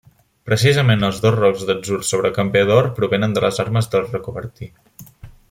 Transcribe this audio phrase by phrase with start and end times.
[0.49, 4.73] Precisament els dos rocs d'atzur sobre camper d'or provenen de les armes dels Rocabertí.